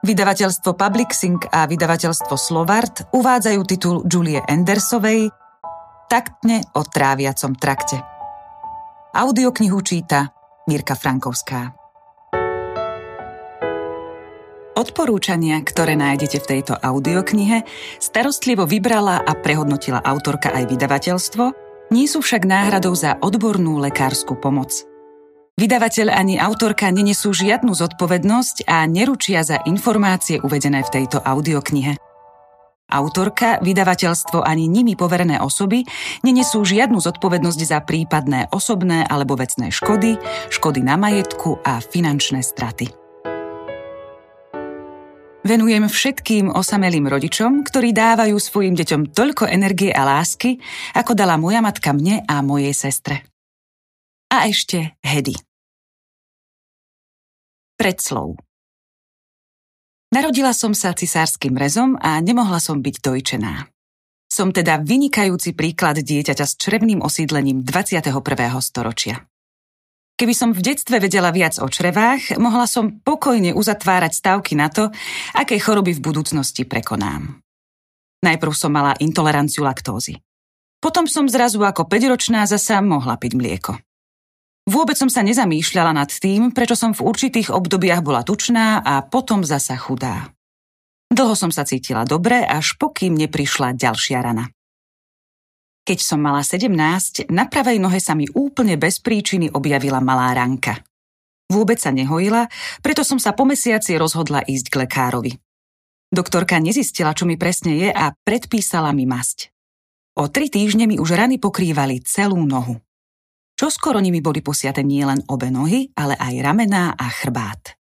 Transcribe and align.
Vydavateľstvo 0.00 0.80
Publixing 0.80 1.52
a 1.52 1.68
vydavateľstvo 1.68 2.32
Slovart 2.40 3.12
uvádzajú 3.12 3.60
titul 3.68 4.00
Julie 4.08 4.40
Andersovej 4.40 5.28
Taktne 6.08 6.64
o 6.72 6.80
tráviacom 6.88 7.52
trakte. 7.60 8.00
Audioknihu 9.12 9.76
číta 9.84 10.32
Mirka 10.64 10.96
Frankovská. 10.96 11.76
Odporúčania, 14.72 15.60
ktoré 15.60 16.00
nájdete 16.00 16.40
v 16.40 16.48
tejto 16.48 16.80
audioknihe, 16.80 17.68
starostlivo 18.00 18.64
vybrala 18.64 19.20
a 19.20 19.32
prehodnotila 19.36 20.00
autorka 20.00 20.48
aj 20.48 20.64
vydavateľstvo, 20.64 21.44
nie 21.92 22.08
sú 22.08 22.24
však 22.24 22.48
náhradou 22.48 22.96
za 22.96 23.20
odbornú 23.20 23.76
lekárskú 23.76 24.32
pomoc– 24.40 24.72
Vydavateľ 25.60 26.08
ani 26.08 26.40
autorka 26.40 26.88
nenesú 26.88 27.36
žiadnu 27.36 27.76
zodpovednosť 27.76 28.64
a 28.64 28.88
neručia 28.88 29.44
za 29.44 29.60
informácie 29.68 30.40
uvedené 30.40 30.80
v 30.80 30.88
tejto 30.88 31.20
audioknihe. 31.20 32.00
Autorka, 32.88 33.60
vydavateľstvo 33.60 34.40
ani 34.40 34.72
nimi 34.72 34.96
poverené 34.96 35.36
osoby 35.36 35.84
nenesú 36.24 36.64
žiadnu 36.64 36.96
zodpovednosť 36.96 37.60
za 37.60 37.84
prípadné 37.84 38.48
osobné 38.56 39.04
alebo 39.04 39.36
vecné 39.36 39.68
škody, 39.68 40.16
škody 40.48 40.80
na 40.80 40.96
majetku 40.96 41.60
a 41.60 41.84
finančné 41.84 42.40
straty. 42.40 42.88
Venujem 45.44 45.84
všetkým 45.92 46.56
osamelým 46.56 47.04
rodičom, 47.04 47.68
ktorí 47.68 47.92
dávajú 47.92 48.36
svojim 48.40 48.72
deťom 48.80 49.12
toľko 49.12 49.44
energie 49.44 49.92
a 49.92 50.08
lásky, 50.08 50.56
ako 50.96 51.12
dala 51.12 51.36
moja 51.36 51.60
matka 51.60 51.92
mne 51.92 52.24
a 52.24 52.40
mojej 52.40 52.72
sestre. 52.72 53.28
A 54.32 54.48
ešte 54.48 54.96
Hedy. 55.04 55.49
Predslov 57.80 58.36
Narodila 60.12 60.52
som 60.52 60.76
sa 60.76 60.92
cisárskym 60.92 61.56
rezom 61.56 61.96
a 61.96 62.20
nemohla 62.20 62.60
som 62.60 62.84
byť 62.84 63.00
dojčená. 63.00 63.72
Som 64.28 64.52
teda 64.52 64.84
vynikajúci 64.84 65.56
príklad 65.56 66.04
dieťaťa 66.04 66.44
s 66.44 66.60
črevným 66.60 67.00
osídlením 67.00 67.64
21. 67.64 68.12
storočia. 68.60 69.24
Keby 70.12 70.34
som 70.36 70.52
v 70.52 70.60
detstve 70.60 71.00
vedela 71.00 71.32
viac 71.32 71.56
o 71.56 71.64
črevách, 71.72 72.36
mohla 72.36 72.68
som 72.68 73.00
pokojne 73.00 73.56
uzatvárať 73.56 74.12
stavky 74.12 74.60
na 74.60 74.68
to, 74.68 74.92
aké 75.32 75.56
choroby 75.56 75.96
v 75.96 76.04
budúcnosti 76.04 76.68
prekonám. 76.68 77.40
Najprv 78.20 78.52
som 78.52 78.76
mala 78.76 78.92
intoleranciu 79.00 79.64
laktózy. 79.64 80.20
Potom 80.84 81.08
som 81.08 81.24
zrazu 81.32 81.64
ako 81.64 81.88
5-ročná 81.88 82.44
zasa 82.44 82.84
mohla 82.84 83.16
piť 83.16 83.40
mlieko. 83.40 83.72
Vôbec 84.70 84.94
som 84.94 85.10
sa 85.10 85.26
nezamýšľala 85.26 85.90
nad 85.90 86.06
tým, 86.06 86.54
prečo 86.54 86.78
som 86.78 86.94
v 86.94 87.02
určitých 87.02 87.50
obdobiach 87.50 88.06
bola 88.06 88.22
tučná 88.22 88.78
a 88.78 89.02
potom 89.02 89.42
zasa 89.42 89.74
chudá. 89.74 90.30
Dlho 91.10 91.34
som 91.34 91.50
sa 91.50 91.66
cítila 91.66 92.06
dobre, 92.06 92.46
až 92.46 92.78
pokým 92.78 93.18
neprišla 93.18 93.74
ďalšia 93.74 94.22
rana. 94.22 94.46
Keď 95.82 95.98
som 95.98 96.22
mala 96.22 96.46
17, 96.46 96.70
na 97.34 97.50
pravej 97.50 97.82
nohe 97.82 97.98
sa 97.98 98.14
mi 98.14 98.30
úplne 98.30 98.78
bez 98.78 99.02
príčiny 99.02 99.50
objavila 99.50 99.98
malá 99.98 100.30
ranka. 100.38 100.78
Vôbec 101.50 101.82
sa 101.82 101.90
nehojila, 101.90 102.46
preto 102.78 103.02
som 103.02 103.18
sa 103.18 103.34
po 103.34 103.42
mesiaci 103.42 103.98
rozhodla 103.98 104.46
ísť 104.46 104.70
k 104.70 104.86
lekárovi. 104.86 105.32
Doktorka 106.14 106.62
nezistila, 106.62 107.10
čo 107.10 107.26
mi 107.26 107.34
presne 107.34 107.74
je 107.74 107.88
a 107.90 108.14
predpísala 108.22 108.94
mi 108.94 109.02
masť. 109.02 109.50
O 110.14 110.30
tri 110.30 110.46
týždne 110.46 110.86
mi 110.86 110.94
už 110.94 111.18
rany 111.18 111.42
pokrývali 111.42 112.06
celú 112.06 112.38
nohu. 112.46 112.78
Čo 113.60 113.68
skoro 113.68 114.00
nimi 114.00 114.24
boli 114.24 114.40
posiate 114.40 114.80
nielen 114.80 115.28
obe 115.28 115.52
nohy, 115.52 115.92
ale 115.92 116.16
aj 116.16 116.34
ramená 116.40 116.96
a 116.96 117.12
chrbát. 117.12 117.76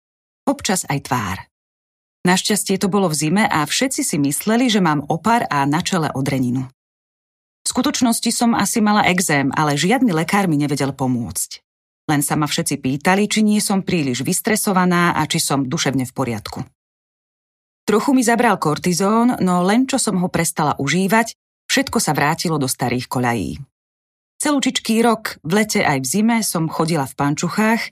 Občas 0.46 0.86
aj 0.86 1.10
tvár. 1.10 1.50
Našťastie 2.22 2.78
to 2.78 2.86
bolo 2.86 3.10
v 3.10 3.18
zime 3.18 3.42
a 3.42 3.66
všetci 3.66 4.06
si 4.06 4.14
mysleli, 4.22 4.70
že 4.70 4.78
mám 4.78 5.02
opar 5.10 5.50
a 5.50 5.66
na 5.66 5.82
čele 5.82 6.14
odreninu. 6.14 6.70
V 7.66 7.66
skutočnosti 7.66 8.30
som 8.30 8.54
asi 8.54 8.78
mala 8.78 9.02
exém, 9.10 9.50
ale 9.50 9.74
žiadny 9.74 10.14
lekár 10.14 10.46
mi 10.46 10.62
nevedel 10.62 10.94
pomôcť. 10.94 11.58
Len 12.06 12.22
sa 12.22 12.38
ma 12.38 12.46
všetci 12.46 12.78
pýtali, 12.78 13.26
či 13.26 13.42
nie 13.42 13.58
som 13.58 13.82
príliš 13.82 14.22
vystresovaná 14.22 15.18
a 15.18 15.26
či 15.26 15.42
som 15.42 15.66
duševne 15.66 16.06
v 16.06 16.14
poriadku. 16.14 16.62
Trochu 17.82 18.14
mi 18.14 18.22
zabral 18.22 18.62
kortizón, 18.62 19.42
no 19.42 19.66
len 19.66 19.90
čo 19.90 19.98
som 19.98 20.22
ho 20.22 20.30
prestala 20.30 20.78
užívať, 20.78 21.34
všetko 21.66 21.98
sa 21.98 22.14
vrátilo 22.14 22.62
do 22.62 22.70
starých 22.70 23.10
koľají. 23.10 23.73
Celúčičký 24.42 25.00
rok, 25.00 25.38
v 25.46 25.62
lete 25.62 25.80
aj 25.80 26.02
v 26.02 26.06
zime, 26.06 26.36
som 26.42 26.68
chodila 26.68 27.06
v 27.06 27.16
pančuchách, 27.16 27.82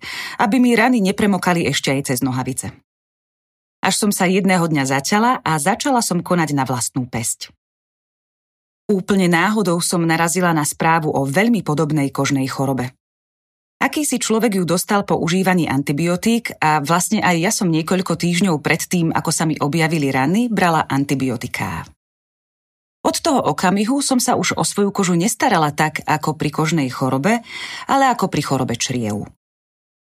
aby 0.43 0.57
mi 0.59 0.75
rany 0.75 0.99
nepremokali 0.99 1.65
ešte 1.71 1.95
aj 1.95 2.01
cez 2.13 2.19
nohavice. 2.21 2.75
Až 3.83 3.95
som 3.99 4.11
sa 4.15 4.31
jedného 4.31 4.63
dňa 4.63 4.85
začala 4.87 5.43
a 5.43 5.59
začala 5.59 5.99
som 6.03 6.23
konať 6.23 6.55
na 6.55 6.63
vlastnú 6.63 7.07
pesť. 7.11 7.51
Úplne 8.87 9.31
náhodou 9.31 9.79
som 9.83 10.03
narazila 10.03 10.55
na 10.55 10.63
správu 10.67 11.11
o 11.11 11.27
veľmi 11.27 11.67
podobnej 11.67 12.11
kožnej 12.11 12.47
chorobe. 12.51 12.95
Akýsi 13.83 14.23
človek 14.23 14.63
ju 14.63 14.65
dostal 14.69 15.03
po 15.03 15.19
užívaní 15.19 15.67
antibiotík 15.67 16.55
a 16.63 16.79
vlastne 16.79 17.19
aj 17.19 17.37
ja 17.43 17.51
som 17.51 17.67
niekoľko 17.67 18.15
týždňov 18.15 18.63
predtým, 18.63 19.11
ako 19.11 19.31
sa 19.35 19.43
mi 19.43 19.59
objavili 19.59 20.15
rany, 20.15 20.47
brala 20.47 20.87
antibiotiká. 20.87 21.83
Od 23.13 23.21
toho 23.21 23.45
okamihu 23.45 24.01
som 24.01 24.17
sa 24.17 24.41
už 24.41 24.57
o 24.57 24.65
svoju 24.65 24.89
kožu 24.89 25.13
nestarala 25.13 25.69
tak, 25.69 26.01
ako 26.09 26.33
pri 26.33 26.49
kožnej 26.49 26.89
chorobe, 26.89 27.45
ale 27.85 28.09
ako 28.09 28.33
pri 28.33 28.41
chorobe 28.41 28.73
čriev. 28.81 29.29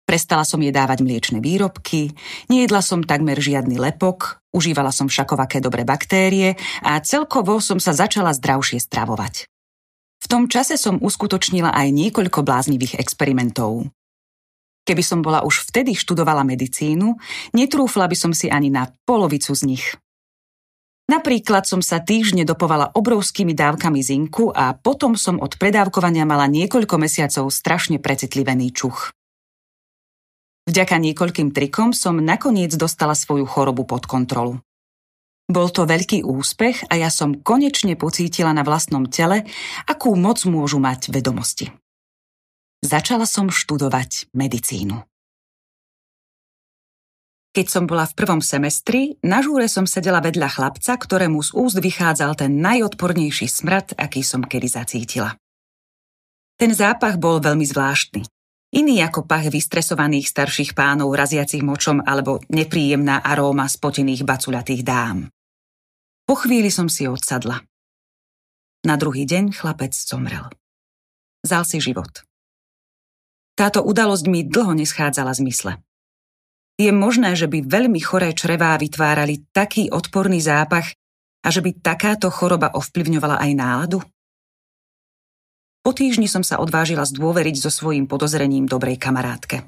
Prestala 0.10 0.42
som 0.42 0.58
jej 0.58 0.74
dávať 0.74 1.06
mliečne 1.06 1.38
výrobky, 1.38 2.18
nejedla 2.50 2.82
som 2.82 3.06
takmer 3.06 3.38
žiadny 3.38 3.78
lepok, 3.78 4.42
užívala 4.50 4.90
som 4.90 5.14
všakovaké 5.14 5.62
dobré 5.62 5.86
baktérie 5.86 6.58
a 6.82 6.98
celkovo 6.98 7.62
som 7.62 7.78
sa 7.78 7.94
začala 7.94 8.34
zdravšie 8.34 8.82
stravovať. 8.82 9.46
V 10.18 10.26
tom 10.26 10.50
čase 10.50 10.74
som 10.74 10.98
uskutočnila 10.98 11.78
aj 11.78 11.94
niekoľko 11.94 12.42
bláznivých 12.42 12.98
experimentov. 12.98 13.94
Keby 14.90 15.06
som 15.06 15.22
bola 15.22 15.46
už 15.46 15.70
vtedy 15.70 15.94
študovala 15.94 16.42
medicínu, 16.42 17.14
netrúfla 17.54 18.10
by 18.10 18.18
som 18.18 18.34
si 18.34 18.50
ani 18.50 18.74
na 18.74 18.90
polovicu 19.06 19.54
z 19.54 19.62
nich. 19.70 19.86
Napríklad 21.08 21.64
som 21.64 21.80
sa 21.80 22.04
týždne 22.04 22.44
dopovala 22.44 22.92
obrovskými 22.92 23.56
dávkami 23.56 24.04
zinku 24.04 24.52
a 24.52 24.76
potom 24.76 25.16
som 25.16 25.40
od 25.40 25.56
predávkovania 25.56 26.28
mala 26.28 26.52
niekoľko 26.52 27.00
mesiacov 27.00 27.48
strašne 27.48 27.96
precitlivený 28.04 28.76
čuch. 28.76 29.16
Vďaka 30.68 31.00
niekoľkým 31.00 31.56
trikom 31.56 31.96
som 31.96 32.20
nakoniec 32.20 32.76
dostala 32.76 33.16
svoju 33.16 33.48
chorobu 33.48 33.88
pod 33.88 34.04
kontrolu. 34.04 34.60
Bol 35.48 35.72
to 35.72 35.88
veľký 35.88 36.28
úspech 36.28 36.92
a 36.92 37.00
ja 37.00 37.08
som 37.08 37.40
konečne 37.40 37.96
pocítila 37.96 38.52
na 38.52 38.68
vlastnom 38.68 39.08
tele, 39.08 39.48
akú 39.88 40.12
moc 40.20 40.44
môžu 40.44 40.84
mať 40.84 41.08
vedomosti. 41.08 41.72
Začala 42.84 43.24
som 43.24 43.48
študovať 43.48 44.28
medicínu. 44.36 45.08
Keď 47.58 47.74
som 47.74 47.90
bola 47.90 48.06
v 48.06 48.14
prvom 48.14 48.38
semestri, 48.38 49.18
na 49.26 49.42
žúre 49.42 49.66
som 49.66 49.90
sedela 49.90 50.22
vedľa 50.22 50.46
chlapca, 50.46 50.94
ktorému 50.94 51.42
z 51.42 51.58
úst 51.58 51.82
vychádzal 51.82 52.38
ten 52.38 52.62
najodpornejší 52.62 53.50
smrad, 53.50 53.98
aký 53.98 54.22
som 54.22 54.46
kedy 54.46 54.70
zacítila. 54.70 55.34
Ten 56.54 56.70
zápach 56.78 57.18
bol 57.18 57.42
veľmi 57.42 57.66
zvláštny. 57.66 58.22
Iný 58.78 59.02
ako 59.02 59.26
pach 59.26 59.50
vystresovaných 59.50 60.30
starších 60.30 60.78
pánov 60.78 61.18
raziacich 61.18 61.66
močom 61.66 62.06
alebo 62.06 62.46
nepríjemná 62.54 63.26
aróma 63.26 63.66
spotených 63.66 64.22
baculatých 64.22 64.86
dám. 64.86 65.26
Po 66.30 66.38
chvíli 66.38 66.70
som 66.70 66.86
si 66.86 67.10
odsadla. 67.10 67.58
Na 68.86 69.02
druhý 69.02 69.26
deň 69.26 69.58
chlapec 69.58 69.98
zomrel. 69.98 70.46
Zal 71.42 71.66
si 71.66 71.82
život. 71.82 72.22
Táto 73.58 73.82
udalosť 73.82 74.30
mi 74.30 74.46
dlho 74.46 74.78
neschádzala 74.78 75.34
z 75.34 75.42
mysle. 75.42 75.74
Je 76.78 76.94
možné, 76.94 77.34
že 77.34 77.50
by 77.50 77.66
veľmi 77.66 77.98
choré 77.98 78.38
črevá 78.38 78.78
vytvárali 78.78 79.50
taký 79.50 79.90
odporný 79.90 80.38
zápach 80.38 80.94
a 81.42 81.50
že 81.50 81.66
by 81.66 81.82
takáto 81.82 82.30
choroba 82.30 82.70
ovplyvňovala 82.70 83.42
aj 83.42 83.52
náladu? 83.58 84.00
Po 85.82 85.92
týždni 85.96 86.30
som 86.30 86.46
sa 86.46 86.62
odvážila 86.62 87.02
zdôveriť 87.02 87.58
so 87.58 87.74
svojím 87.74 88.06
podozrením 88.06 88.70
dobrej 88.70 89.02
kamarátke. 89.02 89.66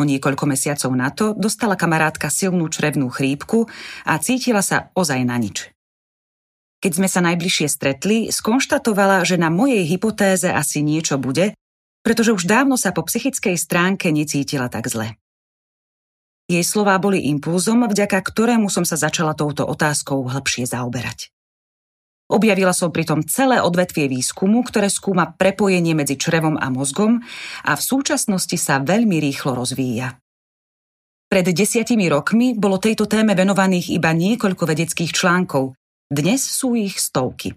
O 0.00 0.08
niekoľko 0.08 0.48
mesiacov 0.48 0.90
na 0.96 1.12
to 1.12 1.36
dostala 1.36 1.76
kamarátka 1.76 2.32
silnú 2.32 2.72
črevnú 2.72 3.12
chrípku 3.12 3.68
a 4.08 4.16
cítila 4.16 4.64
sa 4.64 4.88
ozaj 4.96 5.20
na 5.28 5.36
nič. 5.36 5.68
Keď 6.80 6.92
sme 6.96 7.08
sa 7.12 7.20
najbližšie 7.20 7.68
stretli, 7.68 8.32
skonštatovala, 8.32 9.20
že 9.28 9.36
na 9.36 9.52
mojej 9.52 9.84
hypotéze 9.84 10.48
asi 10.48 10.80
niečo 10.80 11.20
bude, 11.20 11.52
pretože 12.00 12.32
už 12.32 12.48
dávno 12.48 12.80
sa 12.80 12.96
po 12.96 13.04
psychickej 13.04 13.60
stránke 13.60 14.08
necítila 14.08 14.72
tak 14.72 14.88
zle. 14.88 15.20
Jej 16.50 16.66
slová 16.66 16.98
boli 16.98 17.30
impulzom, 17.30 17.86
vďaka 17.86 18.18
ktorému 18.18 18.66
som 18.66 18.82
sa 18.82 18.98
začala 18.98 19.38
touto 19.38 19.62
otázkou 19.62 20.26
hlbšie 20.26 20.66
zaoberať. 20.66 21.30
Objavila 22.26 22.74
som 22.74 22.90
pritom 22.90 23.22
celé 23.22 23.62
odvetvie 23.62 24.10
výskumu, 24.10 24.66
ktoré 24.66 24.90
skúma 24.90 25.30
prepojenie 25.30 25.94
medzi 25.94 26.18
črevom 26.18 26.58
a 26.58 26.66
mozgom 26.66 27.22
a 27.62 27.72
v 27.78 27.82
súčasnosti 27.82 28.58
sa 28.58 28.82
veľmi 28.82 29.22
rýchlo 29.22 29.54
rozvíja. 29.54 30.18
Pred 31.30 31.54
desiatimi 31.54 32.10
rokmi 32.10 32.58
bolo 32.58 32.82
tejto 32.82 33.06
téme 33.06 33.38
venovaných 33.38 33.94
iba 33.94 34.10
niekoľko 34.10 34.66
vedeckých 34.66 35.14
článkov, 35.14 35.78
dnes 36.10 36.42
sú 36.42 36.74
ich 36.74 36.98
stovky. 36.98 37.54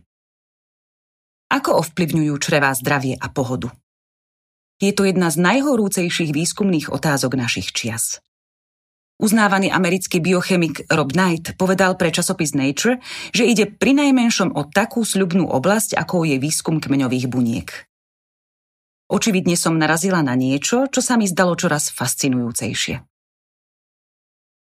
Ako 1.50 1.82
ovplyvňujú 1.82 2.34
črevá 2.38 2.70
zdravie 2.78 3.18
a 3.18 3.26
pohodu? 3.34 3.74
Je 4.78 4.94
to 4.94 5.10
jedna 5.10 5.34
z 5.34 5.42
najhorúcejších 5.42 6.30
výskumných 6.30 6.94
otázok 6.94 7.34
našich 7.34 7.74
čias. 7.74 8.22
Uznávaný 9.22 9.70
americký 9.70 10.20
biochemik 10.20 10.90
Rob 10.90 11.14
Knight 11.14 11.54
povedal 11.56 11.96
pre 11.96 12.10
časopis 12.10 12.58
Nature, 12.58 12.98
že 13.30 13.46
ide 13.46 13.70
pri 13.70 13.94
najmenšom 13.94 14.58
o 14.58 14.66
takú 14.66 15.06
sľubnú 15.06 15.46
oblasť, 15.48 15.94
ako 15.94 16.26
je 16.26 16.42
výskum 16.42 16.82
kmeňových 16.82 17.30
buniek. 17.30 17.70
Očividne 19.14 19.54
som 19.54 19.78
narazila 19.78 20.26
na 20.26 20.34
niečo, 20.34 20.90
čo 20.90 21.00
sa 21.00 21.16
mi 21.16 21.30
zdalo 21.30 21.54
čoraz 21.54 21.94
fascinujúcejšie. 21.94 23.06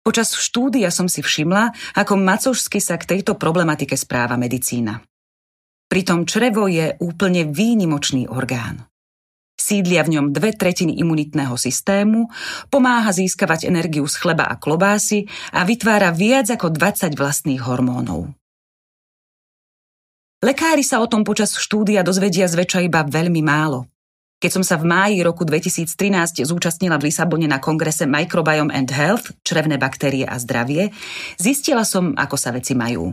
Počas 0.00 0.32
štúdia 0.32 0.88
som 0.88 1.06
si 1.06 1.20
všimla, 1.20 1.94
ako 1.94 2.16
macožsky 2.16 2.80
sa 2.80 2.96
k 2.96 3.06
tejto 3.06 3.36
problematike 3.36 3.94
správa 3.94 4.40
medicína. 4.40 5.04
Pritom 5.86 6.24
črevo 6.24 6.66
je 6.66 6.96
úplne 6.98 7.46
výnimočný 7.46 8.26
orgán. 8.26 8.89
Sídlia 9.60 10.00
v 10.00 10.16
ňom 10.16 10.32
dve 10.32 10.56
tretiny 10.56 10.96
imunitného 10.96 11.52
systému, 11.60 12.32
pomáha 12.72 13.12
získavať 13.12 13.68
energiu 13.68 14.08
z 14.08 14.16
chleba 14.16 14.48
a 14.48 14.56
klobásy 14.56 15.28
a 15.52 15.68
vytvára 15.68 16.16
viac 16.16 16.48
ako 16.48 16.72
20 16.72 17.12
vlastných 17.12 17.60
hormónov. 17.60 18.32
Lekári 20.40 20.80
sa 20.80 21.04
o 21.04 21.06
tom 21.06 21.20
počas 21.20 21.52
štúdia 21.52 22.00
dozvedia 22.00 22.48
zväčša 22.48 22.88
iba 22.88 23.04
veľmi 23.04 23.44
málo. 23.44 23.84
Keď 24.40 24.50
som 24.56 24.64
sa 24.64 24.80
v 24.80 24.88
máji 24.88 25.20
roku 25.20 25.44
2013 25.44 26.40
zúčastnila 26.48 26.96
v 26.96 27.12
Lisabone 27.12 27.44
na 27.44 27.60
kongrese 27.60 28.08
Microbiome 28.08 28.72
and 28.72 28.88
Health, 28.88 29.36
črevné 29.44 29.76
baktérie 29.76 30.24
a 30.24 30.40
zdravie, 30.40 30.96
zistila 31.36 31.84
som, 31.84 32.16
ako 32.16 32.40
sa 32.40 32.56
veci 32.56 32.72
majú. 32.72 33.12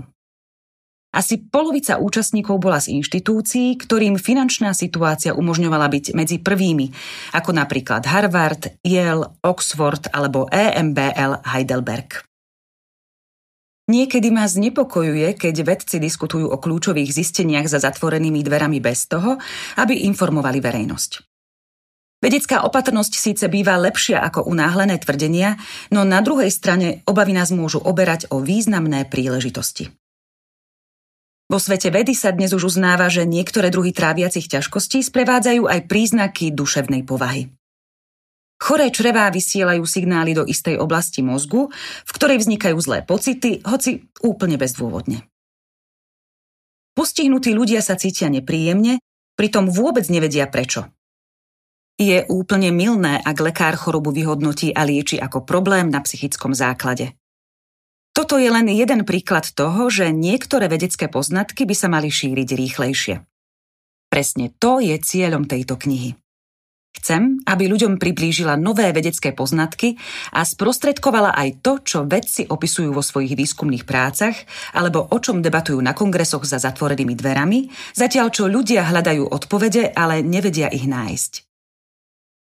Asi 1.17 1.41
polovica 1.41 1.97
účastníkov 1.97 2.61
bola 2.61 2.77
z 2.77 2.93
inštitúcií, 3.01 3.73
ktorým 3.81 4.21
finančná 4.21 4.77
situácia 4.77 5.33
umožňovala 5.33 5.89
byť 5.89 6.05
medzi 6.13 6.37
prvými, 6.37 6.93
ako 7.33 7.57
napríklad 7.57 8.05
Harvard, 8.05 8.77
Yale, 8.85 9.33
Oxford 9.41 10.13
alebo 10.13 10.45
EMBL 10.53 11.41
Heidelberg. 11.41 12.21
Niekedy 13.89 14.29
ma 14.29 14.45
znepokojuje, 14.45 15.33
keď 15.39 15.55
vedci 15.65 15.97
diskutujú 15.97 16.53
o 16.53 16.61
kľúčových 16.61 17.09
zisteniach 17.09 17.65
za 17.65 17.81
zatvorenými 17.81 18.45
dverami 18.45 18.77
bez 18.77 19.09
toho, 19.09 19.41
aby 19.79 20.05
informovali 20.05 20.61
verejnosť. 20.61 21.11
Vedecká 22.21 22.61
opatrnosť 22.67 23.13
síce 23.17 23.45
býva 23.49 23.79
lepšia 23.79 24.21
ako 24.21 24.45
unáhlené 24.45 25.01
tvrdenia, 25.01 25.57
no 25.89 26.05
na 26.05 26.21
druhej 26.21 26.51
strane 26.53 27.01
obavy 27.09 27.33
nás 27.33 27.49
môžu 27.49 27.81
oberať 27.81 28.29
o 28.29 28.43
významné 28.43 29.07
príležitosti. 29.07 29.89
Vo 31.47 31.63
svete 31.63 31.87
vedy 31.87 32.11
sa 32.11 32.35
dnes 32.35 32.51
už 32.51 32.75
uznáva, 32.75 33.07
že 33.07 33.23
niektoré 33.23 33.71
druhy 33.71 33.95
tráviacich 33.95 34.51
ťažkostí 34.51 34.99
sprevádzajú 34.99 35.63
aj 35.63 35.79
príznaky 35.87 36.51
duševnej 36.51 37.07
povahy. 37.07 37.55
Choré 38.59 38.91
črevá 38.91 39.31
vysielajú 39.31 39.87
signály 39.87 40.35
do 40.35 40.43
istej 40.43 40.75
oblasti 40.75 41.23
mozgu, 41.23 41.71
v 42.03 42.11
ktorej 42.11 42.43
vznikajú 42.43 42.75
zlé 42.83 42.99
pocity, 43.05 43.63
hoci 43.63 44.11
úplne 44.19 44.59
bezdôvodne. 44.59 45.23
Postihnutí 46.97 47.53
ľudia 47.53 47.79
sa 47.79 47.95
cítia 47.95 48.27
nepríjemne, 48.27 48.99
pritom 49.37 49.69
vôbec 49.69 50.03
nevedia 50.09 50.49
prečo. 50.49 50.89
Je 51.95 52.25
úplne 52.27 52.73
milné, 52.73 53.21
ak 53.23 53.37
lekár 53.39 53.77
chorobu 53.77 54.11
vyhodnotí 54.11 54.73
a 54.73 54.83
lieči 54.83 55.15
ako 55.21 55.47
problém 55.47 55.93
na 55.93 56.01
psychickom 56.01 56.51
základe. 56.51 57.13
Toto 58.17 58.41
je 58.41 58.49
len 58.49 58.65
jeden 58.65 59.05
príklad 59.05 59.45
toho, 59.53 59.93
že 59.93 60.09
niektoré 60.09 60.65
vedecké 60.65 61.05
poznatky 61.05 61.69
by 61.69 61.75
sa 61.77 61.85
mali 61.85 62.09
šíriť 62.09 62.49
rýchlejšie. 62.49 63.21
Presne 64.09 64.49
to 64.57 64.81
je 64.81 64.97
cieľom 64.97 65.45
tejto 65.45 65.77
knihy. 65.77 66.17
Chcem, 66.97 67.37
aby 67.45 67.69
ľuďom 67.69 68.01
priblížila 68.01 68.57
nové 68.57 68.89
vedecké 68.89 69.37
poznatky 69.37 70.01
a 70.33 70.41
sprostredkovala 70.41 71.29
aj 71.29 71.61
to, 71.61 71.77
čo 71.85 72.09
vedci 72.09 72.49
opisujú 72.49 72.89
vo 72.89 73.05
svojich 73.05 73.37
výskumných 73.37 73.85
prácach 73.85 74.33
alebo 74.73 75.05
o 75.05 75.17
čom 75.21 75.45
debatujú 75.45 75.77
na 75.77 75.93
kongresoch 75.93 76.41
za 76.41 76.57
zatvorenými 76.57 77.13
dverami, 77.13 77.69
zatiaľ 77.93 78.33
čo 78.33 78.49
ľudia 78.49 78.89
hľadajú 78.89 79.29
odpovede, 79.29 79.93
ale 79.93 80.25
nevedia 80.25 80.73
ich 80.73 80.89
nájsť. 80.89 81.45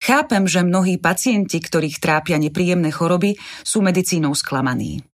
Chápem, 0.02 0.50
že 0.50 0.66
mnohí 0.66 0.98
pacienti, 0.98 1.62
ktorých 1.62 2.02
trápia 2.02 2.42
nepríjemné 2.42 2.90
choroby, 2.90 3.38
sú 3.62 3.86
medicínou 3.86 4.34
sklamaní. 4.34 5.11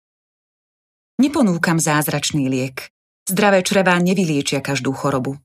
Neponúkam 1.17 1.81
zázračný 1.81 2.45
liek. 2.45 2.93
Zdravé 3.25 3.65
črevá 3.65 3.97
nevyliečia 3.97 4.61
každú 4.61 4.93
chorobu. 4.93 5.41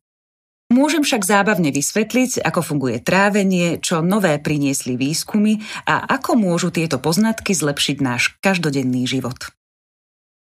Môžem 0.72 1.04
však 1.04 1.24
zábavne 1.24 1.72
vysvetliť, 1.72 2.44
ako 2.44 2.60
funguje 2.60 3.00
trávenie, 3.00 3.80
čo 3.80 4.04
nové 4.04 4.36
priniesli 4.40 4.96
výskumy 4.96 5.60
a 5.88 6.04
ako 6.08 6.36
môžu 6.36 6.72
tieto 6.72 6.96
poznatky 6.96 7.52
zlepšiť 7.52 7.96
náš 8.00 8.32
každodenný 8.40 9.04
život. 9.04 9.52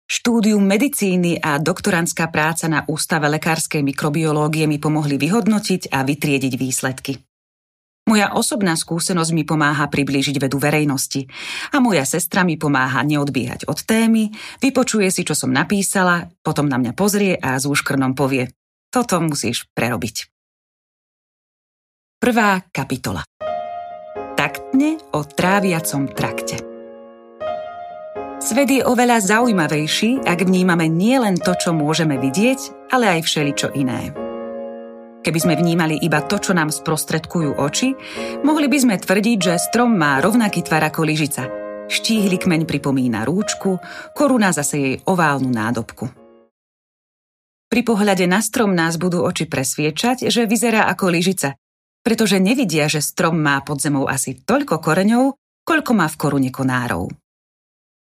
Štúdium 0.09 0.61
medicíny 0.64 1.41
a 1.41 1.56
doktorantská 1.56 2.29
práca 2.29 2.69
na 2.69 2.85
Ústave 2.85 3.32
lekárskej 3.32 3.81
mikrobiológie 3.81 4.69
mi 4.69 4.76
pomohli 4.76 5.17
vyhodnotiť 5.17 5.88
a 5.88 6.05
vytriediť 6.05 6.53
výsledky. 6.61 7.17
Moja 8.02 8.34
osobná 8.34 8.75
skúsenosť 8.75 9.31
mi 9.31 9.46
pomáha 9.46 9.87
priblížiť 9.87 10.43
vedu 10.43 10.58
verejnosti 10.58 11.31
a 11.70 11.78
moja 11.78 12.02
sestra 12.02 12.43
mi 12.43 12.58
pomáha 12.58 13.06
neodbiehať 13.06 13.70
od 13.70 13.78
témy, 13.78 14.34
vypočuje 14.58 15.06
si, 15.14 15.22
čo 15.22 15.38
som 15.38 15.54
napísala, 15.54 16.26
potom 16.43 16.66
na 16.66 16.82
mňa 16.82 16.93
pozrie 16.99 17.38
a 17.38 17.54
s 17.54 17.64
úškrnom 17.64 18.19
povie 18.19 18.50
toto 18.90 19.22
musíš 19.22 19.70
prerobiť. 19.72 20.28
Prvá 22.19 22.62
kapitola 22.75 23.22
Taktne 24.34 24.99
o 25.14 25.22
tráviacom 25.22 26.10
trakte 26.10 26.58
Svet 28.43 28.66
je 28.66 28.82
oveľa 28.82 29.22
zaujímavejší, 29.22 30.26
ak 30.26 30.43
vnímame 30.43 30.90
nielen 30.90 31.38
to, 31.38 31.54
čo 31.54 31.70
môžeme 31.70 32.19
vidieť, 32.19 32.90
ale 32.90 33.06
aj 33.19 33.20
všeličo 33.22 33.70
iné. 33.78 34.22
Keby 35.23 35.39
sme 35.39 35.55
vnímali 35.55 36.03
iba 36.03 36.19
to, 36.27 36.43
čo 36.43 36.51
nám 36.51 36.75
sprostredkujú 36.75 37.55
oči, 37.55 37.95
mohli 38.43 38.67
by 38.67 38.79
sme 38.83 38.95
tvrdiť, 38.99 39.39
že 39.39 39.55
strom 39.63 39.95
má 39.95 40.19
rovnaký 40.19 40.67
tvar 40.67 40.83
ako 40.83 41.07
lyžica. 41.07 41.47
Štíhly 41.87 42.43
kmeň 42.43 42.67
pripomína 42.67 43.23
rúčku, 43.23 43.79
koruna 44.19 44.50
zase 44.50 44.76
jej 44.83 44.95
oválnu 45.07 45.47
nádobku. 45.47 46.11
Pri 47.71 47.83
pohľade 47.87 48.26
na 48.26 48.43
strom 48.43 48.75
nás 48.75 48.99
budú 48.99 49.23
oči 49.23 49.47
presviečať, 49.47 50.26
že 50.26 50.43
vyzerá 50.50 50.91
ako 50.91 51.14
lyžica, 51.14 51.55
pretože 52.02 52.43
nevidia, 52.43 52.91
že 52.91 52.99
strom 52.99 53.38
má 53.38 53.62
pod 53.62 53.79
zemou 53.79 54.11
asi 54.11 54.43
toľko 54.43 54.83
koreňov, 54.83 55.38
koľko 55.62 55.93
má 55.95 56.11
v 56.11 56.19
korune 56.19 56.50
konárov. 56.50 57.07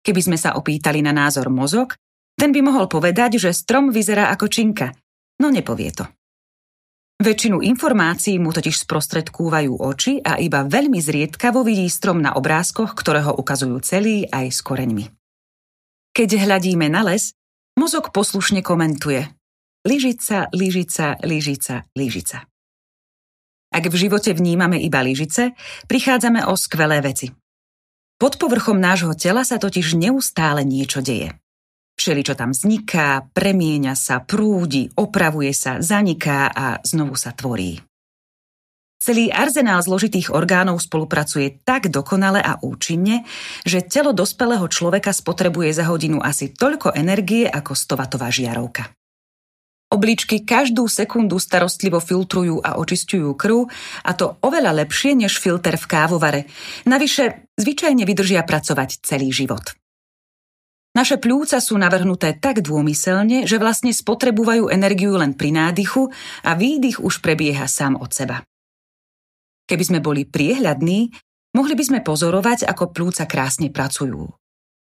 Keby 0.00 0.20
sme 0.24 0.38
sa 0.40 0.56
opýtali 0.56 1.04
na 1.04 1.12
názor 1.12 1.52
mozog, 1.52 2.00
ten 2.34 2.48
by 2.48 2.64
mohol 2.64 2.88
povedať, 2.88 3.36
že 3.36 3.52
strom 3.52 3.92
vyzerá 3.92 4.32
ako 4.32 4.48
činka, 4.48 4.88
no 5.38 5.52
nepovie 5.52 5.92
to. 5.92 6.08
Väčšinu 7.14 7.62
informácií 7.62 8.42
mu 8.42 8.50
totiž 8.50 8.84
sprostredkúvajú 8.84 9.78
oči 9.78 10.18
a 10.18 10.34
iba 10.42 10.66
veľmi 10.66 10.98
zriedkavo 10.98 11.62
vidí 11.62 11.86
strom 11.86 12.18
na 12.18 12.34
obrázkoch, 12.34 12.90
ktoré 12.98 13.22
ho 13.22 13.32
ukazujú 13.38 13.78
celý 13.86 14.26
aj 14.26 14.46
s 14.50 14.60
koreňmi. 14.66 15.06
Keď 16.10 16.28
hľadíme 16.42 16.90
na 16.90 17.06
les, 17.06 17.30
mozog 17.78 18.10
poslušne 18.10 18.66
komentuje. 18.66 19.30
Lyžica, 19.86 20.50
lyžica, 20.50 21.18
lyžica, 21.22 21.86
lyžica. 21.94 22.50
Ak 23.74 23.84
v 23.90 23.94
živote 23.94 24.34
vnímame 24.34 24.78
iba 24.82 25.02
lyžice, 25.02 25.54
prichádzame 25.90 26.46
o 26.46 26.54
skvelé 26.54 27.02
veci. 27.02 27.30
Pod 28.18 28.38
povrchom 28.38 28.78
nášho 28.78 29.14
tela 29.18 29.42
sa 29.42 29.58
totiž 29.58 29.98
neustále 29.98 30.62
niečo 30.62 31.02
deje. 31.02 31.34
Všeli, 31.94 32.26
čo 32.26 32.34
tam 32.34 32.50
vzniká, 32.50 33.30
premieňa 33.30 33.94
sa, 33.94 34.18
prúdi, 34.18 34.90
opravuje 34.98 35.54
sa, 35.54 35.78
zaniká 35.78 36.50
a 36.50 36.66
znovu 36.82 37.14
sa 37.14 37.30
tvorí. 37.30 37.78
Celý 39.04 39.28
arzenál 39.28 39.84
zložitých 39.84 40.32
orgánov 40.32 40.80
spolupracuje 40.80 41.60
tak 41.60 41.92
dokonale 41.92 42.40
a 42.40 42.56
účinne, 42.64 43.28
že 43.60 43.84
telo 43.84 44.16
dospelého 44.16 44.64
človeka 44.64 45.12
spotrebuje 45.12 45.76
za 45.76 45.84
hodinu 45.92 46.24
asi 46.24 46.56
toľko 46.56 46.96
energie 46.96 47.44
ako 47.44 47.76
stovatová 47.76 48.32
žiarovka. 48.32 48.88
Obličky 49.92 50.42
každú 50.42 50.88
sekundu 50.88 51.36
starostlivo 51.36 52.00
filtrujú 52.00 52.64
a 52.64 52.80
očistujú 52.80 53.36
krv 53.36 53.68
a 54.02 54.10
to 54.16 54.40
oveľa 54.40 54.82
lepšie 54.82 55.14
než 55.14 55.36
filter 55.36 55.76
v 55.76 55.84
kávovare. 55.86 56.40
Navyše 56.88 57.54
zvyčajne 57.60 58.02
vydržia 58.08 58.40
pracovať 58.42 59.04
celý 59.04 59.30
život. 59.30 59.76
Naše 60.94 61.18
pľúca 61.18 61.58
sú 61.58 61.74
navrhnuté 61.74 62.38
tak 62.38 62.62
dômyselne, 62.62 63.50
že 63.50 63.58
vlastne 63.58 63.90
spotrebujú 63.90 64.70
energiu 64.70 65.18
len 65.18 65.34
pri 65.34 65.50
nádychu 65.50 66.06
a 66.46 66.54
výdych 66.54 67.02
už 67.02 67.18
prebieha 67.18 67.66
sám 67.66 67.98
od 67.98 68.14
seba. 68.14 68.46
Keby 69.66 69.84
sme 69.84 69.98
boli 69.98 70.22
priehľadní, 70.22 71.10
Mohli 71.54 71.74
by 71.78 71.84
sme 71.86 72.00
pozorovať, 72.02 72.66
ako 72.66 72.90
plúca 72.90 73.30
krásne 73.30 73.70
pracujú. 73.70 74.26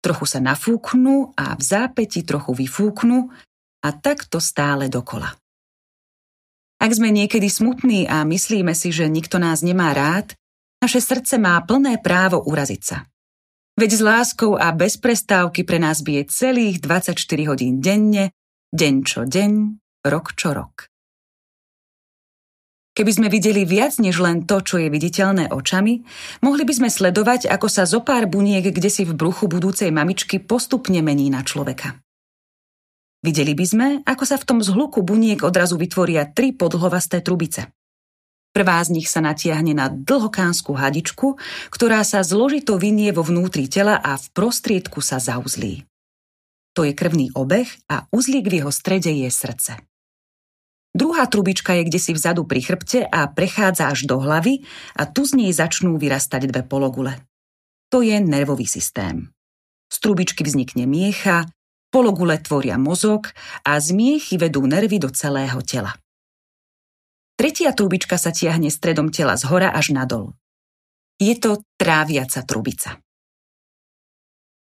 Trochu 0.03 0.27
sa 0.27 0.43
nafúknú 0.43 1.31
a 1.39 1.55
v 1.55 1.63
zápäti 1.63 2.27
trochu 2.27 2.51
vyfúknú 2.51 3.31
a 3.79 3.89
takto 3.95 4.43
stále 4.43 4.91
dokola. 4.91 5.31
Ak 6.79 6.91
sme 6.95 7.15
niekedy 7.15 7.47
smutní 7.47 8.11
a 8.11 8.27
myslíme 8.27 8.75
si, 8.75 8.91
že 8.91 9.07
nikto 9.07 9.39
nás 9.39 9.63
nemá 9.63 9.95
rád, 9.95 10.35
naše 10.83 11.03
srdce 11.03 11.39
má 11.39 11.59
plné 11.63 11.99
právo 12.03 12.43
uraziť 12.43 12.83
sa. 12.83 13.07
Veď 13.79 13.95
s 13.95 14.03
láskou 14.03 14.59
a 14.59 14.75
bez 14.75 14.99
prestávky 14.99 15.63
pre 15.63 15.79
nás 15.79 16.03
bije 16.03 16.27
celých 16.27 16.83
24 16.83 17.15
hodín 17.47 17.79
denne, 17.79 18.35
deň 18.75 18.95
čo 19.07 19.23
deň, 19.23 19.51
rok 20.03 20.35
čo 20.35 20.51
rok. 20.51 20.91
Keby 22.99 23.13
sme 23.15 23.29
videli 23.31 23.63
viac 23.63 24.03
než 24.03 24.19
len 24.19 24.51
to, 24.51 24.67
čo 24.67 24.83
je 24.83 24.91
viditeľné 24.91 25.55
očami, 25.55 26.03
mohli 26.43 26.67
by 26.67 26.75
sme 26.75 26.91
sledovať, 26.91 27.47
ako 27.47 27.71
sa 27.71 27.87
zo 27.87 28.03
pár 28.03 28.27
buniek 28.27 28.67
kde 28.67 28.91
si 28.91 29.07
v 29.07 29.15
bruchu 29.15 29.47
budúcej 29.47 29.95
mamičky 29.95 30.43
postupne 30.43 30.99
mení 30.99 31.31
na 31.31 31.47
človeka. 31.47 32.03
Videli 33.23 33.55
by 33.55 33.67
sme, 33.71 33.87
ako 34.03 34.25
sa 34.27 34.43
v 34.43 34.47
tom 34.47 34.59
zhluku 34.59 35.07
buniek 35.07 35.39
odrazu 35.47 35.79
vytvoria 35.79 36.27
tri 36.27 36.51
podlhovasté 36.51 37.23
trubice. 37.23 37.78
Prvá 38.53 38.83
z 38.83 38.99
nich 38.99 39.07
sa 39.07 39.23
natiahne 39.23 39.77
na 39.77 39.87
dlhokánsku 39.93 40.75
hadičku, 40.75 41.39
ktorá 41.71 42.03
sa 42.03 42.25
zložito 42.27 42.81
vynie 42.81 43.15
vo 43.15 43.23
vnútri 43.23 43.71
tela 43.71 44.01
a 44.01 44.19
v 44.19 44.27
prostriedku 44.35 44.99
sa 45.05 45.21
zauzlí. 45.23 45.87
To 46.75 46.87
je 46.87 46.95
krvný 46.95 47.35
obeh 47.35 47.69
a 47.91 48.07
uzlík 48.15 48.47
v 48.47 48.63
jeho 48.63 48.71
strede 48.71 49.11
je 49.11 49.31
srdce. 49.31 49.83
Druhá 50.95 51.31
trubička 51.31 51.79
je 51.79 51.87
kde 51.87 52.01
si 52.01 52.11
vzadu 52.17 52.49
pri 52.49 52.65
chrbte 52.65 53.07
a 53.07 53.29
prechádza 53.31 53.93
až 53.93 54.09
do 54.09 54.19
hlavy 54.19 54.67
a 54.99 55.07
tu 55.07 55.23
z 55.29 55.39
nej 55.39 55.53
začnú 55.55 55.95
vyrastať 56.01 56.51
dve 56.51 56.63
pologule. 56.67 57.15
To 57.93 58.03
je 58.03 58.19
nervový 58.19 58.67
systém. 58.67 59.31
Z 59.89 59.97
trubičky 60.03 60.43
vznikne 60.43 60.85
miecha, 60.85 61.49
pologule 61.89 62.37
tvoria 62.43 62.77
mozog 62.77 63.33
a 63.65 63.81
z 63.81 63.95
miechy 63.95 64.37
vedú 64.37 64.65
nervy 64.67 65.01
do 65.01 65.09
celého 65.13 65.63
tela. 65.65 65.97
Tretia 67.39 67.71
trubička 67.71 68.19
sa 68.19 68.35
tiahne 68.35 68.67
stredom 68.67 69.15
tela 69.15 69.39
z 69.39 69.47
hora 69.47 69.71
až 69.71 69.95
nadol. 69.95 70.35
Je 71.23 71.39
to 71.39 71.63
tráviaca 71.79 72.43
trubica. 72.43 72.99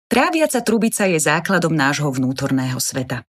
Tráviaca 0.06 0.62
trubica 0.62 1.10
je 1.10 1.18
základom 1.18 1.74
nášho 1.74 2.14
vnútorného 2.14 2.78
sveta. 2.78 3.26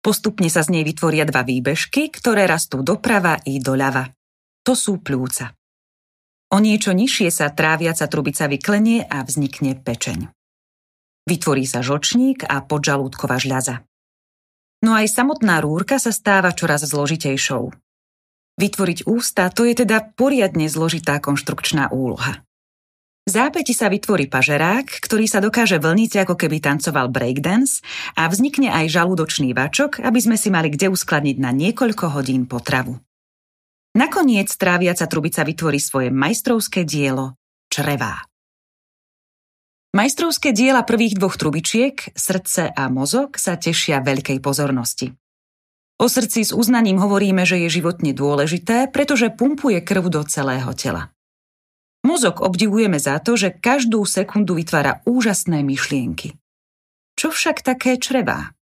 Postupne 0.00 0.48
sa 0.48 0.64
z 0.64 0.72
nej 0.72 0.84
vytvoria 0.88 1.28
dva 1.28 1.44
výbežky, 1.44 2.08
ktoré 2.08 2.48
rastú 2.48 2.80
doprava 2.80 3.36
i 3.44 3.60
doľava. 3.60 4.08
To 4.64 4.72
sú 4.72 5.04
pľúca. 5.04 5.52
O 6.48 6.56
niečo 6.64 6.96
nižšie 6.96 7.28
sa 7.28 7.52
tráviaca 7.52 8.08
trubica 8.08 8.48
vyklenie 8.48 9.04
a 9.04 9.20
vznikne 9.20 9.76
pečeň. 9.76 10.32
Vytvorí 11.28 11.68
sa 11.68 11.84
žočník 11.84 12.48
a 12.48 12.64
podžalúdková 12.64 13.36
žľaza. 13.36 13.84
No 14.80 14.96
aj 14.96 15.12
samotná 15.12 15.60
rúrka 15.60 16.00
sa 16.00 16.08
stáva 16.08 16.56
čoraz 16.56 16.88
zložitejšou. 16.88 17.89
Vytvoriť 18.60 19.08
ústa 19.08 19.48
to 19.48 19.64
je 19.64 19.72
teda 19.72 20.12
poriadne 20.12 20.68
zložitá 20.68 21.16
konštrukčná 21.16 21.88
úloha. 21.88 22.44
V 23.24 23.30
zápäti 23.32 23.72
sa 23.72 23.88
vytvorí 23.88 24.28
pažerák, 24.28 24.84
ktorý 24.84 25.24
sa 25.24 25.40
dokáže 25.40 25.80
vlniť 25.80 26.28
ako 26.28 26.34
keby 26.36 26.60
tancoval 26.60 27.08
breakdance 27.08 27.80
a 28.20 28.28
vznikne 28.28 28.68
aj 28.68 28.92
žalúdočný 28.92 29.56
vačok, 29.56 30.04
aby 30.04 30.20
sme 30.20 30.36
si 30.36 30.52
mali 30.52 30.68
kde 30.68 30.92
uskladniť 30.92 31.36
na 31.40 31.56
niekoľko 31.56 32.20
hodín 32.20 32.44
potravu. 32.44 33.00
Nakoniec 33.96 34.52
tráviaca 34.52 35.08
trubica 35.08 35.40
vytvorí 35.40 35.80
svoje 35.80 36.12
majstrovské 36.12 36.84
dielo– 36.84 37.40
črevá. 37.72 38.28
Majstrovské 39.90 40.52
diela 40.54 40.86
prvých 40.86 41.16
dvoch 41.16 41.34
trubičiek, 41.34 42.12
srdce 42.14 42.70
a 42.70 42.86
mozog, 42.92 43.40
sa 43.40 43.58
tešia 43.58 44.04
veľkej 44.04 44.38
pozornosti. 44.38 45.19
O 46.00 46.08
srdci 46.08 46.48
s 46.48 46.56
uznaním 46.56 46.96
hovoríme, 46.96 47.44
že 47.44 47.60
je 47.60 47.68
životne 47.68 48.16
dôležité, 48.16 48.88
pretože 48.88 49.28
pumpuje 49.28 49.84
krv 49.84 50.08
do 50.08 50.24
celého 50.24 50.72
tela. 50.72 51.12
Mozog 52.00 52.40
obdivujeme 52.40 52.96
za 52.96 53.20
to, 53.20 53.36
že 53.36 53.52
každú 53.52 54.08
sekundu 54.08 54.56
vytvára 54.56 55.04
úžasné 55.04 55.60
myšlienky. 55.60 56.40
Čo 57.20 57.28
však 57.36 57.60
také 57.60 58.00
črevá? 58.00 58.56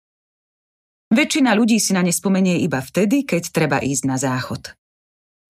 Väčšina 1.11 1.51
ľudí 1.59 1.75
si 1.75 1.91
na 1.91 2.07
ne 2.07 2.15
spomenie 2.15 2.63
iba 2.63 2.79
vtedy, 2.79 3.27
keď 3.27 3.51
treba 3.51 3.83
ísť 3.83 4.03
na 4.07 4.15
záchod. 4.15 4.71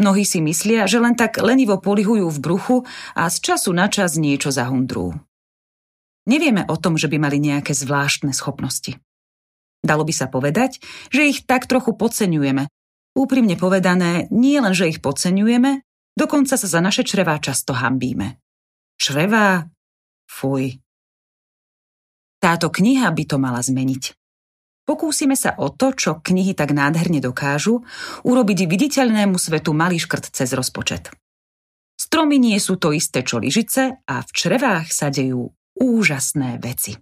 Mnohí 0.01 0.25
si 0.25 0.41
myslia, 0.41 0.89
že 0.89 0.97
len 0.97 1.13
tak 1.13 1.37
lenivo 1.37 1.77
polihujú 1.77 2.33
v 2.33 2.41
bruchu 2.41 2.77
a 3.13 3.29
z 3.29 3.37
času 3.45 3.77
na 3.77 3.93
čas 3.93 4.17
niečo 4.17 4.49
zahundrú. 4.49 5.13
Nevieme 6.25 6.65
o 6.65 6.75
tom, 6.81 6.97
že 6.97 7.05
by 7.05 7.21
mali 7.21 7.37
nejaké 7.37 7.77
zvláštne 7.77 8.33
schopnosti. 8.33 8.97
Dalo 9.85 10.01
by 10.01 10.13
sa 10.17 10.25
povedať, 10.25 10.81
že 11.13 11.29
ich 11.29 11.45
tak 11.45 11.69
trochu 11.69 11.93
podceňujeme. 11.93 12.65
Úprimne 13.13 13.53
povedané, 13.55 14.25
nie 14.33 14.57
len, 14.57 14.73
že 14.73 14.89
ich 14.89 14.99
podceňujeme, 14.99 15.85
Dokonca 16.15 16.55
sa 16.55 16.67
za 16.67 16.79
naše 16.79 17.03
črevá 17.03 17.35
často 17.43 17.75
hambíme. 17.75 18.39
Črevá? 18.95 19.67
Fuj. 20.31 20.79
Táto 22.39 22.71
kniha 22.71 23.11
by 23.11 23.23
to 23.27 23.35
mala 23.35 23.59
zmeniť. 23.59 24.15
Pokúsime 24.87 25.35
sa 25.35 25.59
o 25.59 25.67
to, 25.67 25.91
čo 25.91 26.23
knihy 26.23 26.55
tak 26.55 26.71
nádherne 26.71 27.19
dokážu, 27.19 27.83
urobiť 28.23 28.69
viditeľnému 28.69 29.35
svetu 29.35 29.75
malý 29.75 29.99
škrt 29.99 30.31
cez 30.31 30.55
rozpočet. 30.55 31.11
Stromy 31.99 32.39
nie 32.39 32.55
sú 32.63 32.79
to 32.79 32.95
isté 32.95 33.25
čo 33.25 33.41
lyžice 33.41 33.99
a 34.07 34.15
v 34.23 34.29
črevách 34.31 34.93
sa 34.93 35.11
dejú 35.11 35.51
úžasné 35.75 36.63
veci. 36.63 36.95